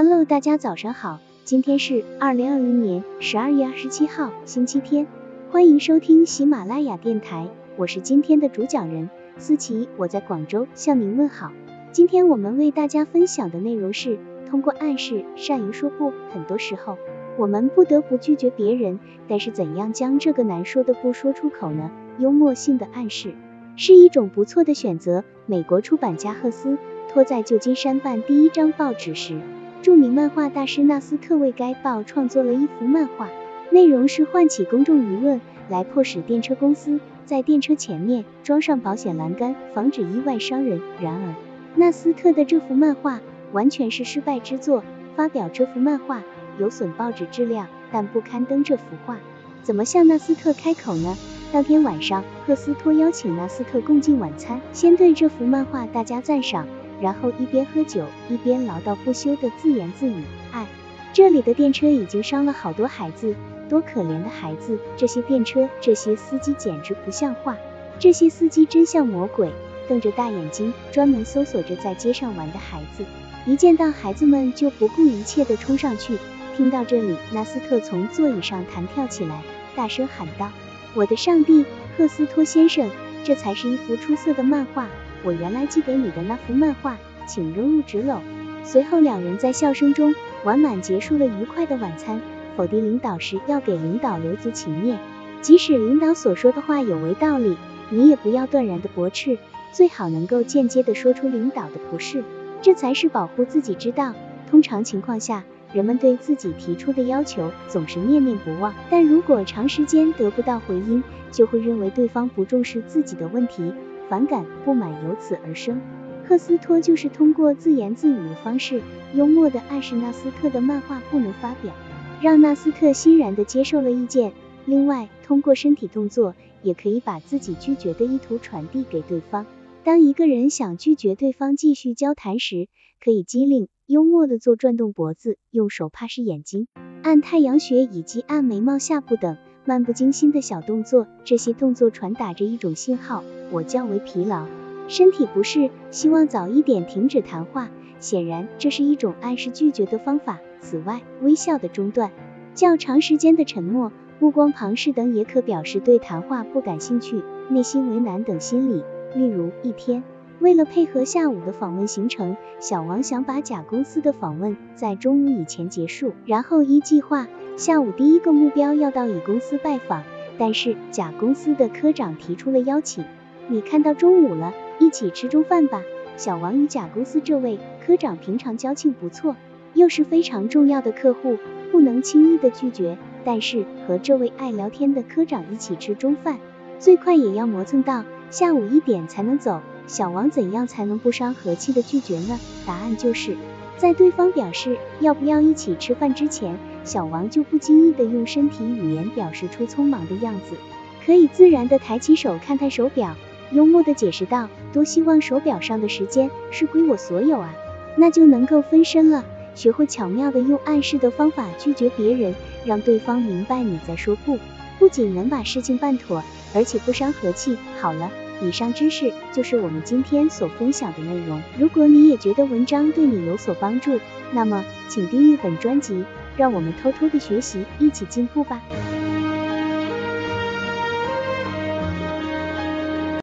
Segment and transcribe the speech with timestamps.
[0.00, 5.08] Hello，大家早上好，今天是二零二零年十二月二十七号，星期天，
[5.50, 11.50] 欢迎收听喜马拉雅电台，我是今天的主讲人思琪，我在广州向您问好。
[11.90, 16.96] 今天我们为大家分享的内容是通过暗示善于说不，很多时候
[17.36, 21.90] 我们不得不拒绝别人，但是怎样将这个难说的不说出口呢？
[22.18, 23.34] 幽默性的暗示
[23.74, 25.24] 是一种不错的选择。
[25.46, 26.78] 美国出版家赫斯
[27.08, 29.40] 托在旧金山办第一张报纸时。
[29.80, 33.28] 著名漫画大师纳斯特为该报创作了一幅漫画，
[33.70, 40.80] 内容是唤起公众舆论，来迫使电车公司在电车前面装上保险栏杆，防止意外伤人。
[41.00, 41.34] 然而，
[41.76, 43.20] 纳斯特的这幅漫画
[43.52, 44.82] 完全是失败之作，
[45.14, 46.22] 发表这幅漫画
[46.58, 49.18] 有损报纸质量，但不刊登这幅画，
[49.62, 51.16] 怎么向纳斯特开口呢？
[51.52, 56.66] 当天晚上，赫斯托邀请纳斯特共进晚餐，先对这幅漫画大加赞赏。
[57.00, 60.66] 然后一边喝酒一边唠叨不休的自言自语，哎，
[61.12, 63.34] 这里的电车已经伤了好多孩子，
[63.68, 64.78] 多可怜的孩子！
[64.96, 67.56] 这些电车，这些司机简直不像话，
[67.98, 69.50] 这些司机真像魔鬼，
[69.88, 73.04] 瞪着大眼睛，专门搜索着在街上玩的孩子，
[73.46, 76.18] 一见到孩子们就不顾一切的冲上去。
[76.56, 79.42] 听到这里，纳斯特从座椅上弹跳起来，
[79.76, 80.50] 大声喊道
[80.94, 81.64] ：“我的上帝，
[81.96, 82.90] 赫斯托先生，
[83.22, 84.88] 这才是一幅出色的漫画！”
[85.22, 88.20] 我原来寄给你的那幅漫画，请扔入纸篓。
[88.64, 92.20] 随后两人在笑声中完满结束了愉快的晚餐。
[92.56, 94.98] 否定领导时要给领导留足情面，
[95.40, 97.56] 即使领导所说的话有违道理，
[97.88, 99.38] 你也不要断然的驳斥，
[99.72, 102.24] 最好能够间接的说出领导的不是，
[102.60, 104.12] 这才是保护自己之道。
[104.50, 113.72] 通常情况下，人们对自己提出的要求总是念念不忘，但如果长时间得不到回音，就会认为对方不重视自己的问题。
[114.08, 115.80] 反感、不满由此而生。
[116.26, 118.82] 赫斯托就是通过自言自语的方式，
[119.14, 121.72] 幽默的暗示纳斯特的漫画不能发表，
[122.20, 124.32] 让纳斯特欣然的接受了意见。
[124.66, 129.46] 另外，通过身体动作，也可以把自己拒绝的意图传递给对方。
[129.84, 132.68] 当一个人想拒绝对方继续交谈时，
[133.02, 136.66] 可以机灵、幽默的做转动脖子、用手帕拭眼睛、
[137.02, 139.38] 按太阳穴以及按眉毛下部等。
[139.68, 144.46] 漫不经心的小动作，这些动作传达着一种信号：我较为疲劳，
[144.88, 147.68] 身体不适，希望早一点停止谈话。
[148.00, 150.38] 显然，这是一种暗示拒绝的方法。
[150.62, 152.10] 此外，微笑的中断、
[152.54, 158.82] 较长时间的沉默、目光旁视等也可表示对谈话不感兴趣、内心为难等心理。
[159.14, 160.02] 例如，一天。
[160.40, 167.26] 为了配合下午的访问行程，小王想把甲公司的访问在中午以前结束，然后依计划，
[167.58, 170.04] 下午第一个目标要到乙公司拜访。
[170.38, 173.04] 但是甲公司的科长提出了邀请，
[173.48, 175.82] 你看到中午了，一起吃中饭吧。
[176.16, 179.34] 小王与甲公司这位科长平常交情不错，
[179.74, 181.36] 又是非常重要的客户，
[181.72, 182.96] 不能轻易的拒绝。
[183.24, 186.38] 但是和这位爱聊天的科长一起吃中饭，
[186.78, 189.60] 最快也要磨蹭到下午一点才能走。
[189.88, 192.38] 小王怎样才能不伤和气的拒绝呢？
[192.64, 193.36] 答案就是
[193.76, 200.56] 在对方表示要不要一起吃饭之前，小王就不经意的用身体语言表示出匆忙的样子，
[201.04, 203.14] 可以自然的抬起手看看手表，
[203.52, 207.54] 幽默的解释道：多希望手表上的时间是归我所有啊，
[207.96, 209.24] 那就能够分身了。
[209.54, 212.34] 学会巧妙的用暗示的方法拒绝别人，
[212.64, 214.38] 让对方明白你在说不，
[214.78, 216.22] 不仅能把事情办妥，
[216.54, 217.56] 而且不伤和气。
[217.80, 218.10] 好了。
[218.40, 221.42] 以上知识就是我们今天所分享的内容。
[221.58, 223.98] 如果你也觉得文章对你有所帮助，
[224.30, 226.04] 那么请订阅本专辑，
[226.38, 228.62] 让我们偷偷的学习，一起进步吧。